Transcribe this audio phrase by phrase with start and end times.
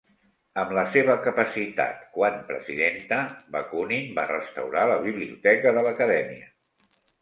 [0.61, 3.21] Amb la seva capacitat quan presidenta,
[3.59, 6.55] Bakunin va restaurar la biblioteca de l'Acadèmia.